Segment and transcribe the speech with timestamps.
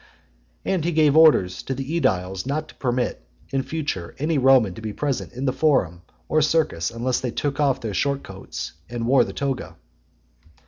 [0.65, 4.81] And he gave orders to the ediles not to permit, in future, any Roman to
[4.81, 9.05] be present in the forum or circus unless they took off their short coats, and
[9.05, 9.75] wore the toga.